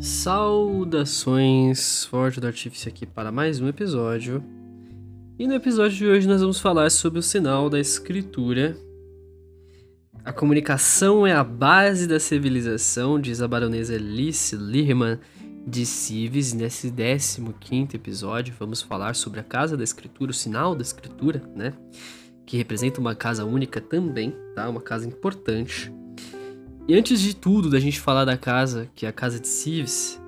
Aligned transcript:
Saudações, 0.00 2.04
Forte 2.04 2.38
do 2.38 2.46
Artífice 2.46 2.88
aqui 2.88 3.04
para 3.04 3.32
mais 3.32 3.60
um 3.60 3.66
episódio. 3.66 4.44
E 5.36 5.44
no 5.44 5.54
episódio 5.54 5.96
de 5.96 6.06
hoje 6.06 6.28
nós 6.28 6.40
vamos 6.40 6.60
falar 6.60 6.88
sobre 6.90 7.18
o 7.18 7.22
sinal 7.22 7.68
da 7.68 7.80
escritura. 7.80 8.76
A 10.24 10.32
comunicação 10.32 11.26
é 11.26 11.32
a 11.32 11.42
base 11.42 12.06
da 12.06 12.20
civilização, 12.20 13.20
diz 13.20 13.42
a 13.42 13.48
baronesa 13.48 13.96
Alice 13.96 14.54
Lihman 14.54 15.18
de 15.66 15.84
Cives. 15.84 16.52
Nesse 16.52 16.92
15 16.92 17.96
episódio 17.96 18.54
vamos 18.56 18.80
falar 18.80 19.16
sobre 19.16 19.40
a 19.40 19.44
casa 19.44 19.76
da 19.76 19.82
escritura, 19.82 20.30
o 20.30 20.34
sinal 20.34 20.76
da 20.76 20.82
escritura, 20.82 21.42
né? 21.56 21.74
Que 22.46 22.56
representa 22.56 23.00
uma 23.00 23.16
casa 23.16 23.44
única 23.44 23.80
também, 23.80 24.32
tá? 24.54 24.68
Uma 24.68 24.80
casa 24.80 25.08
importante. 25.08 25.92
E 26.88 26.94
antes 26.94 27.20
de 27.20 27.36
tudo, 27.36 27.68
da 27.68 27.78
gente 27.78 28.00
falar 28.00 28.24
da 28.24 28.38
casa, 28.38 28.88
que 28.94 29.04
é 29.04 29.10
a 29.10 29.12
casa 29.12 29.38
de 29.38 29.46
Cives, 29.46 30.18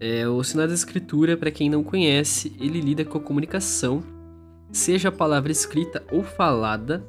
é, 0.00 0.26
o 0.26 0.42
sinal 0.42 0.66
da 0.66 0.74
escritura, 0.74 1.36
para 1.36 1.52
quem 1.52 1.70
não 1.70 1.84
conhece, 1.84 2.52
ele 2.58 2.80
lida 2.80 3.04
com 3.04 3.18
a 3.18 3.20
comunicação, 3.20 4.02
seja 4.72 5.10
a 5.10 5.12
palavra 5.12 5.52
escrita 5.52 6.04
ou 6.10 6.24
falada, 6.24 7.06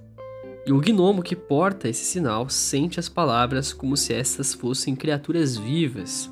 e 0.64 0.72
o 0.72 0.80
gnomo 0.80 1.24
que 1.24 1.36
porta 1.36 1.90
esse 1.90 2.06
sinal 2.06 2.50
sente 2.50 3.00
as 3.00 3.10
palavras 3.10 3.74
como 3.74 3.98
se 3.98 4.14
estas 4.14 4.54
fossem 4.54 4.96
criaturas 4.96 5.58
vivas 5.58 6.30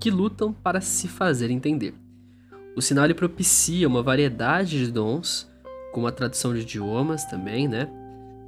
que 0.00 0.10
lutam 0.10 0.54
para 0.54 0.80
se 0.80 1.06
fazer 1.06 1.50
entender. 1.50 1.92
O 2.74 2.80
sinal 2.80 3.04
ele 3.04 3.12
propicia 3.12 3.86
uma 3.86 4.02
variedade 4.02 4.78
de 4.78 4.90
dons, 4.90 5.46
como 5.92 6.06
a 6.06 6.12
tradução 6.12 6.54
de 6.54 6.60
idiomas 6.60 7.26
também, 7.26 7.68
né? 7.68 7.90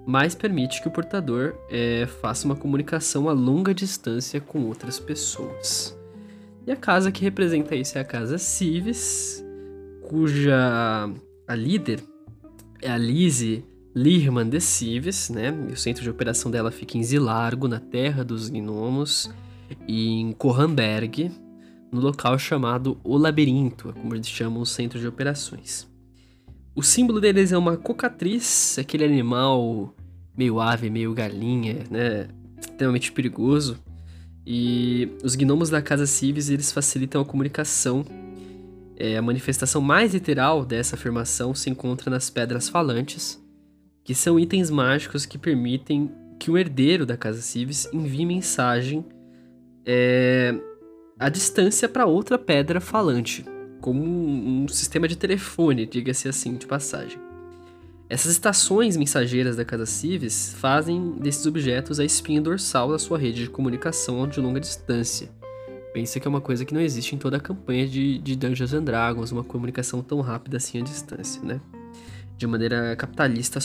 Mas 0.06 0.36
permite 0.36 0.80
que 0.80 0.86
o 0.86 0.90
portador 0.90 1.54
é, 1.68 2.06
faça 2.06 2.46
uma 2.46 2.54
comunicação 2.54 3.28
a 3.28 3.32
longa 3.32 3.74
distância 3.74 4.40
com 4.40 4.64
outras 4.64 5.00
pessoas. 5.00 5.98
E 6.64 6.70
a 6.70 6.76
casa 6.76 7.10
que 7.10 7.22
representa 7.22 7.74
isso 7.74 7.98
é 7.98 8.00
a 8.00 8.04
casa 8.04 8.38
Cives, 8.38 9.44
cuja 10.08 11.10
a 11.48 11.54
líder 11.56 12.00
é 12.80 12.90
a 12.90 12.96
Lise 12.96 13.64
Lirman 13.94 14.48
de 14.48 14.60
Cives, 14.60 15.28
né? 15.30 15.50
O 15.72 15.76
centro 15.76 16.02
de 16.02 16.10
operação 16.10 16.50
dela 16.50 16.70
fica 16.70 16.96
em 16.96 17.02
Zilargo, 17.02 17.66
na 17.66 17.80
terra 17.80 18.24
dos 18.24 18.48
gnomos, 18.48 19.30
e 19.88 20.20
em 20.20 20.32
Kohamberg, 20.32 21.32
no 21.90 22.00
local 22.00 22.38
chamado 22.38 23.00
O 23.02 23.16
Labirinto, 23.16 23.92
como 23.94 24.14
eles 24.14 24.28
chamam 24.28 24.60
o 24.60 24.66
centro 24.66 25.00
de 25.00 25.08
operações. 25.08 25.88
O 26.74 26.82
símbolo 26.82 27.20
deles 27.20 27.52
é 27.52 27.58
uma 27.58 27.76
cocatriz, 27.76 28.78
aquele 28.78 29.04
animal 29.04 29.94
meio 30.36 30.60
ave, 30.60 30.90
meio 30.90 31.14
galinha, 31.14 31.84
né? 31.90 32.28
Extremamente 32.58 33.12
perigoso. 33.12 33.78
E 34.46 35.08
os 35.24 35.34
gnomos 35.34 35.70
da 35.70 35.82
Casa 35.82 36.06
Civis, 36.06 36.50
eles 36.50 36.70
facilitam 36.70 37.20
a 37.20 37.24
comunicação. 37.24 38.04
É, 38.96 39.16
a 39.16 39.22
manifestação 39.22 39.80
mais 39.80 40.14
literal 40.14 40.64
dessa 40.64 40.94
afirmação 40.94 41.54
se 41.54 41.68
encontra 41.68 42.10
nas 42.10 42.30
pedras 42.30 42.68
falantes, 42.68 43.42
que 44.04 44.14
são 44.14 44.38
itens 44.38 44.70
mágicos 44.70 45.26
que 45.26 45.36
permitem 45.36 46.10
que 46.38 46.50
o 46.50 46.56
herdeiro 46.56 47.04
da 47.04 47.16
Casa 47.16 47.42
Civis 47.42 47.88
envie 47.92 48.24
mensagem 48.24 49.04
é, 49.84 50.54
à 51.18 51.28
distância 51.28 51.88
para 51.88 52.06
outra 52.06 52.38
pedra 52.38 52.80
falante, 52.80 53.44
como 53.80 54.02
um, 54.02 54.64
um 54.64 54.68
sistema 54.68 55.08
de 55.08 55.16
telefone, 55.16 55.86
diga-se 55.86 56.28
assim, 56.28 56.56
de 56.56 56.66
passagem. 56.66 57.25
Essas 58.08 58.32
estações 58.32 58.96
mensageiras 58.96 59.56
da 59.56 59.64
Casa 59.64 59.84
Civis 59.84 60.54
fazem 60.58 61.12
desses 61.18 61.44
objetos 61.44 61.98
a 61.98 62.04
espinha 62.04 62.40
dorsal 62.40 62.92
da 62.92 63.00
sua 63.00 63.18
rede 63.18 63.42
de 63.42 63.50
comunicação 63.50 64.28
de 64.28 64.40
longa 64.40 64.60
distância. 64.60 65.28
Pensa 65.92 66.20
que 66.20 66.28
é 66.28 66.30
uma 66.30 66.40
coisa 66.40 66.64
que 66.64 66.72
não 66.72 66.80
existe 66.80 67.16
em 67.16 67.18
toda 67.18 67.38
a 67.38 67.40
campanha 67.40 67.88
de, 67.88 68.18
de 68.18 68.36
Dungeons 68.36 68.72
and 68.74 68.84
Dragons, 68.84 69.32
uma 69.32 69.42
comunicação 69.42 70.02
tão 70.02 70.20
rápida 70.20 70.56
assim 70.56 70.78
à 70.78 70.84
distância, 70.84 71.42
né? 71.42 71.60
De 72.36 72.46
maneira 72.46 72.94
capitalista, 72.94 73.58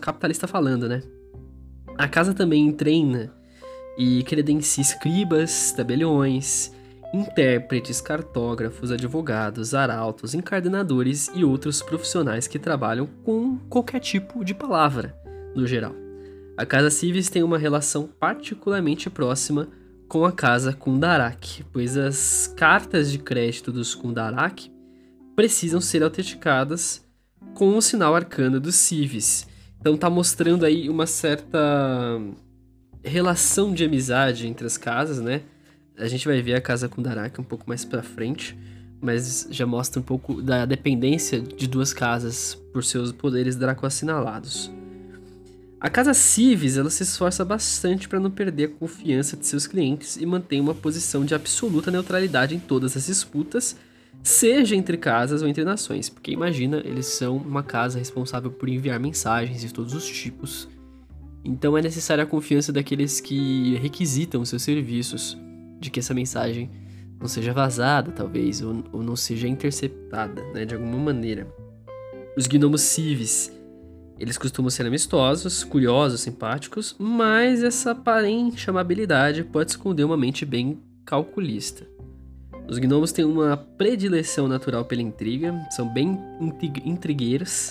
capitalista 0.00 0.48
falando, 0.48 0.88
né? 0.88 1.02
A 1.96 2.08
casa 2.08 2.34
também 2.34 2.72
treina 2.72 3.32
e 3.96 4.24
credencia 4.24 4.82
escribas, 4.82 5.72
tabeliões, 5.72 6.72
intérpretes, 7.12 8.00
cartógrafos, 8.00 8.90
advogados, 8.90 9.74
arautos, 9.74 10.34
encardenadores 10.34 11.30
e 11.34 11.44
outros 11.44 11.82
profissionais 11.82 12.46
que 12.46 12.58
trabalham 12.58 13.06
com 13.24 13.58
qualquer 13.68 14.00
tipo 14.00 14.44
de 14.44 14.54
palavra, 14.54 15.16
no 15.54 15.66
geral. 15.66 15.94
A 16.56 16.64
Casa 16.64 16.90
Civis 16.90 17.28
tem 17.28 17.42
uma 17.42 17.58
relação 17.58 18.08
particularmente 18.18 19.10
próxima 19.10 19.68
com 20.08 20.24
a 20.24 20.32
Casa 20.32 20.72
Kundarak, 20.72 21.64
pois 21.72 21.96
as 21.96 22.52
cartas 22.56 23.10
de 23.10 23.18
crédito 23.18 23.72
dos 23.72 23.94
Kundarak 23.94 24.70
precisam 25.34 25.80
ser 25.80 26.02
autenticadas 26.02 27.04
com 27.54 27.76
o 27.76 27.82
sinal 27.82 28.14
arcano 28.14 28.58
dos 28.58 28.76
Civis. 28.76 29.46
Então 29.80 29.96
tá 29.96 30.08
mostrando 30.08 30.64
aí 30.64 30.88
uma 30.88 31.06
certa 31.06 32.18
relação 33.04 33.72
de 33.72 33.84
amizade 33.84 34.46
entre 34.46 34.66
as 34.66 34.76
casas, 34.76 35.20
né? 35.20 35.42
A 35.98 36.08
gente 36.08 36.26
vai 36.26 36.42
ver 36.42 36.54
a 36.54 36.60
casa 36.60 36.88
com 36.88 37.00
Daraka 37.00 37.40
um 37.40 37.44
pouco 37.44 37.64
mais 37.66 37.84
pra 37.84 38.02
frente, 38.02 38.56
mas 39.00 39.48
já 39.50 39.64
mostra 39.64 39.98
um 39.98 40.02
pouco 40.02 40.42
da 40.42 40.66
dependência 40.66 41.40
de 41.40 41.66
duas 41.66 41.92
casas 41.92 42.54
por 42.72 42.84
seus 42.84 43.12
poderes 43.12 43.56
Draco 43.56 43.86
assinalados. 43.86 44.70
A 45.80 45.88
casa 45.88 46.12
Civis 46.12 46.76
ela 46.76 46.90
se 46.90 47.02
esforça 47.02 47.44
bastante 47.44 48.08
para 48.08 48.20
não 48.20 48.30
perder 48.30 48.64
a 48.64 48.68
confiança 48.68 49.36
de 49.36 49.46
seus 49.46 49.66
clientes 49.66 50.16
e 50.16 50.26
mantém 50.26 50.60
uma 50.60 50.74
posição 50.74 51.24
de 51.24 51.34
absoluta 51.34 51.90
neutralidade 51.90 52.54
em 52.54 52.58
todas 52.58 52.96
as 52.96 53.06
disputas, 53.06 53.76
seja 54.22 54.74
entre 54.74 54.96
casas 54.96 55.42
ou 55.42 55.48
entre 55.48 55.64
nações, 55.64 56.08
porque 56.08 56.30
imagina, 56.30 56.78
eles 56.78 57.06
são 57.06 57.36
uma 57.36 57.62
casa 57.62 57.98
responsável 57.98 58.50
por 58.50 58.68
enviar 58.68 58.98
mensagens 58.98 59.60
de 59.60 59.72
todos 59.72 59.94
os 59.94 60.06
tipos. 60.06 60.68
Então 61.44 61.76
é 61.76 61.82
necessária 61.82 62.24
a 62.24 62.26
confiança 62.26 62.72
daqueles 62.72 63.20
que 63.20 63.76
requisitam 63.76 64.44
seus 64.44 64.62
serviços 64.62 65.38
de 65.78 65.90
que 65.90 66.00
essa 66.00 66.14
mensagem 66.14 66.70
não 67.18 67.28
seja 67.28 67.52
vazada, 67.52 68.12
talvez, 68.12 68.62
ou, 68.62 68.84
ou 68.92 69.02
não 69.02 69.16
seja 69.16 69.48
interceptada, 69.48 70.42
né, 70.52 70.64
de 70.64 70.74
alguma 70.74 70.98
maneira. 70.98 71.46
Os 72.36 72.46
gnomos 72.46 72.82
civis, 72.82 73.50
eles 74.18 74.36
costumam 74.36 74.70
ser 74.70 74.86
amistosos, 74.86 75.64
curiosos, 75.64 76.20
simpáticos, 76.20 76.94
mas 76.98 77.62
essa 77.62 77.92
aparente 77.92 78.68
amabilidade 78.68 79.44
pode 79.44 79.70
esconder 79.70 80.04
uma 80.04 80.16
mente 80.16 80.44
bem 80.44 80.78
calculista. 81.04 81.86
Os 82.68 82.78
gnomos 82.78 83.12
têm 83.12 83.24
uma 83.24 83.56
predileção 83.56 84.48
natural 84.48 84.84
pela 84.84 85.00
intriga, 85.00 85.54
são 85.70 85.88
bem 85.92 86.18
intrigueiros, 86.84 87.70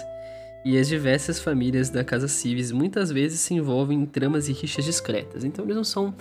e 0.64 0.78
as 0.80 0.88
diversas 0.88 1.40
famílias 1.40 1.92
da 1.92 2.04
casa 2.04 2.28
civis 2.28 2.72
muitas 2.72 3.12
vezes 3.12 3.40
se 3.42 3.54
envolvem 3.54 4.02
em 4.02 4.06
tramas 4.06 4.48
e 4.48 4.54
rixas 4.54 4.84
discretas, 4.84 5.44
então 5.44 5.64
eles 5.64 5.76
não 5.76 5.84
são 5.84 6.14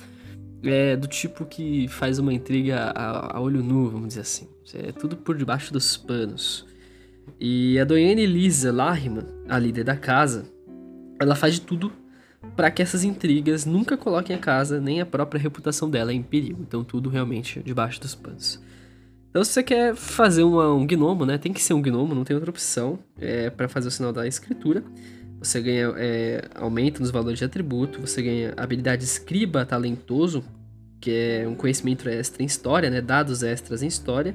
é 0.64 0.96
do 0.96 1.06
tipo 1.06 1.44
que 1.44 1.88
faz 1.88 2.18
uma 2.18 2.32
intriga 2.32 2.92
a, 2.94 3.36
a 3.36 3.40
olho 3.40 3.62
nu, 3.62 3.90
vamos 3.90 4.08
dizer 4.08 4.20
assim. 4.20 4.48
É 4.74 4.92
tudo 4.92 5.16
por 5.16 5.36
debaixo 5.36 5.72
dos 5.72 5.96
panos. 5.96 6.66
E 7.40 7.78
a 7.78 7.84
Doiane 7.84 8.26
Lisa 8.26 8.72
Larriman, 8.72 9.26
a 9.48 9.58
líder 9.58 9.84
da 9.84 9.96
casa, 9.96 10.46
ela 11.20 11.34
faz 11.34 11.54
de 11.54 11.60
tudo 11.60 11.92
para 12.56 12.70
que 12.70 12.82
essas 12.82 13.04
intrigas 13.04 13.64
nunca 13.64 13.96
coloquem 13.96 14.36
a 14.36 14.38
casa 14.38 14.80
nem 14.80 15.00
a 15.00 15.06
própria 15.06 15.40
reputação 15.40 15.88
dela 15.88 16.12
em 16.12 16.22
perigo. 16.22 16.62
Então 16.62 16.84
tudo 16.84 17.08
realmente 17.08 17.60
debaixo 17.64 18.00
dos 18.00 18.14
panos. 18.14 18.60
Então 19.30 19.42
se 19.42 19.52
você 19.52 19.62
quer 19.62 19.94
fazer 19.94 20.44
uma, 20.44 20.72
um 20.72 20.86
gnomo, 20.86 21.26
né, 21.26 21.38
tem 21.38 21.52
que 21.52 21.62
ser 21.62 21.74
um 21.74 21.82
gnomo, 21.82 22.14
não 22.14 22.24
tem 22.24 22.36
outra 22.36 22.50
opção 22.50 22.98
é, 23.18 23.50
para 23.50 23.68
fazer 23.68 23.88
o 23.88 23.90
sinal 23.90 24.12
da 24.12 24.26
escritura. 24.26 24.84
Você 25.44 25.60
ganha 25.60 25.92
é, 25.98 26.48
aumento 26.54 27.00
nos 27.00 27.10
valores 27.10 27.38
de 27.38 27.44
atributo, 27.44 28.00
você 28.00 28.22
ganha 28.22 28.54
habilidade 28.56 29.04
escriba 29.04 29.64
talentoso, 29.66 30.42
que 30.98 31.10
é 31.10 31.46
um 31.46 31.54
conhecimento 31.54 32.08
extra 32.08 32.42
em 32.42 32.46
história, 32.46 32.88
né? 32.88 33.02
Dados 33.02 33.42
extras 33.42 33.82
em 33.82 33.86
história. 33.86 34.34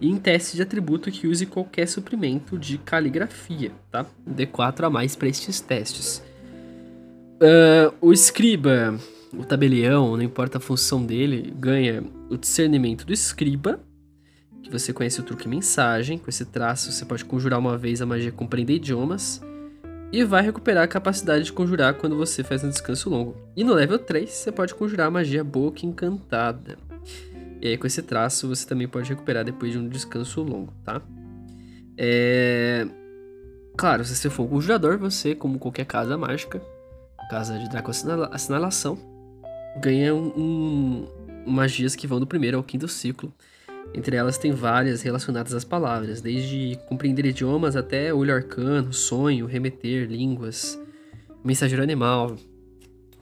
E 0.00 0.08
em 0.08 0.16
teste 0.16 0.54
de 0.54 0.62
atributo 0.62 1.10
que 1.10 1.26
use 1.26 1.46
qualquer 1.46 1.88
suprimento 1.88 2.56
de 2.56 2.78
caligrafia, 2.78 3.72
tá? 3.90 4.06
Um 4.24 4.32
D4 4.32 4.84
a 4.84 4.90
mais 4.90 5.16
para 5.16 5.26
estes 5.26 5.60
testes. 5.60 6.22
Uh, 7.42 7.92
o 8.00 8.12
escriba, 8.12 8.96
o 9.32 9.44
tabelião, 9.44 10.16
não 10.16 10.22
importa 10.22 10.58
a 10.58 10.60
função 10.60 11.04
dele, 11.04 11.52
ganha 11.58 12.04
o 12.30 12.36
discernimento 12.36 13.04
do 13.04 13.12
escriba, 13.12 13.80
que 14.62 14.70
você 14.70 14.92
conhece 14.92 15.18
o 15.18 15.24
truque 15.24 15.48
mensagem. 15.48 16.18
Com 16.18 16.28
esse 16.28 16.44
traço, 16.44 16.92
você 16.92 17.04
pode 17.04 17.24
conjurar 17.24 17.58
uma 17.58 17.76
vez 17.76 18.00
a 18.00 18.06
magia 18.06 18.30
compreender 18.30 18.74
idiomas 18.74 19.42
e 20.12 20.24
vai 20.24 20.42
recuperar 20.42 20.84
a 20.84 20.88
capacidade 20.88 21.44
de 21.44 21.52
conjurar 21.52 21.94
quando 21.94 22.16
você 22.16 22.44
faz 22.44 22.62
um 22.62 22.68
descanso 22.68 23.10
longo. 23.10 23.36
E 23.56 23.64
no 23.64 23.74
level 23.74 23.98
3, 23.98 24.30
você 24.30 24.52
pode 24.52 24.74
conjurar 24.74 25.08
a 25.08 25.10
magia 25.10 25.42
Boca 25.42 25.84
Encantada. 25.84 26.78
E 27.60 27.68
aí, 27.68 27.76
com 27.76 27.86
esse 27.86 28.02
traço, 28.02 28.48
você 28.48 28.66
também 28.66 28.86
pode 28.86 29.08
recuperar 29.08 29.44
depois 29.44 29.72
de 29.72 29.78
um 29.78 29.88
descanso 29.88 30.42
longo, 30.42 30.72
tá? 30.84 31.02
É... 31.96 32.86
Claro, 33.76 34.04
se 34.04 34.14
você 34.14 34.30
for 34.30 34.44
um 34.44 34.48
conjurador, 34.48 34.98
você, 34.98 35.34
como 35.34 35.58
qualquer 35.58 35.84
casa 35.84 36.16
mágica, 36.16 36.62
casa 37.28 37.58
de 37.58 37.68
Draco 37.68 37.90
Assinalação, 37.90 38.98
ganha 39.80 40.14
um, 40.14 40.28
um, 40.36 41.06
magias 41.46 41.94
que 41.94 42.06
vão 42.06 42.18
do 42.18 42.26
primeiro 42.26 42.56
ao 42.56 42.62
quinto 42.62 42.88
ciclo. 42.88 43.32
Entre 43.94 44.16
elas 44.16 44.36
tem 44.36 44.52
várias 44.52 45.02
relacionadas 45.02 45.54
às 45.54 45.64
palavras, 45.64 46.20
desde 46.20 46.78
compreender 46.88 47.24
idiomas 47.24 47.76
até 47.76 48.12
olho 48.12 48.34
arcano, 48.34 48.92
sonho, 48.92 49.46
remeter, 49.46 50.06
línguas, 50.08 50.78
mensageiro 51.42 51.82
animal, 51.82 52.36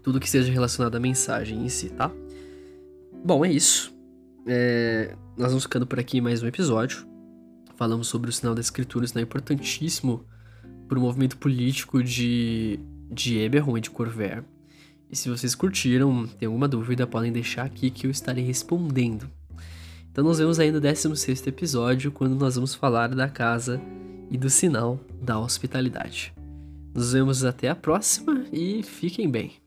tudo 0.03 0.21
que 0.21 0.29
seja 0.29 0.53
relacionado 0.53 0.97
à 0.97 1.01
mensagem 1.01 1.65
em 1.65 1.69
si, 1.69 1.91
tá? 1.91 2.11
Bom, 3.25 3.45
é 3.45 3.51
isso. 3.51 3.95
É... 4.47 5.15
Nós 5.37 5.49
vamos 5.49 5.65
ficando 5.65 5.87
por 5.87 5.99
aqui 5.99 6.21
mais 6.21 6.43
um 6.43 6.47
episódio. 6.47 7.07
Falamos 7.77 8.07
sobre 8.07 8.31
o 8.31 8.33
sinal 8.33 8.55
da 8.55 8.61
escritura, 8.61 9.05
isso 9.05 9.19
é 9.19 9.23
importantíssimo 9.23 10.25
para 10.89 10.99
o 10.99 11.01
movimento 11.01 11.37
político 11.39 12.03
de, 12.03 12.79
de 13.11 13.39
Eberron 13.39 13.79
e 13.79 13.81
de 13.81 13.91
Corvair. 13.91 14.45
E 15.11 15.17
se 15.17 15.29
vocês 15.29 15.55
curtiram, 15.55 16.27
tem 16.27 16.47
alguma 16.47 16.69
dúvida, 16.69 17.07
podem 17.07 17.33
deixar 17.33 17.65
aqui 17.65 17.91
que 17.91 18.07
eu 18.07 18.11
estarei 18.11 18.45
respondendo. 18.45 19.31
Então 20.15 20.23
nos 20.23 20.39
vemos 20.39 20.61
aí 20.61 20.71
no 20.71 20.81
16 20.81 21.45
episódio, 21.49 22.13
quando 22.13 22.37
nós 22.37 22.55
vamos 22.55 22.73
falar 22.73 23.09
da 23.09 23.29
casa 23.29 23.81
e 24.31 24.39
do 24.39 24.49
sinal 24.49 25.01
da 25.21 25.41
hospitalidade. 25.41 26.33
Nos 26.95 27.15
vemos 27.15 27.45
até 27.45 27.69
a 27.69 27.75
próxima 27.75 28.45
e 28.53 28.85
fiquem 28.85 29.29
bem. 29.29 29.64